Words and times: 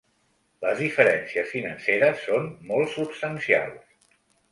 Les 0.67 0.79
diferències 0.85 1.51
financeres 1.51 2.23
són 2.29 2.47
molt 2.71 2.91
substancials. 2.95 4.17